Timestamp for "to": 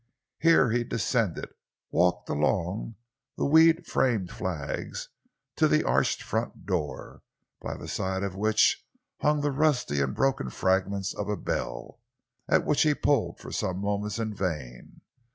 5.57-5.67